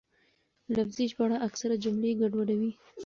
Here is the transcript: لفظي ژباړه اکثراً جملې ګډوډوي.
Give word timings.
لفظي 0.75 1.05
ژباړه 1.11 1.37
اکثراً 1.47 1.75
جملې 1.83 2.11
ګډوډوي. 2.21 2.71